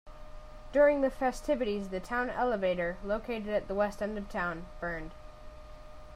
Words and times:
During 0.71 1.01
the 1.01 1.11
festivities 1.11 1.89
the 1.89 1.99
town 1.99 2.31
elevator, 2.31 2.97
located 3.03 3.49
at 3.49 3.67
the 3.67 3.75
west 3.75 4.01
end 4.01 4.17
of 4.17 4.29
town, 4.29 4.65
burned. 4.79 5.11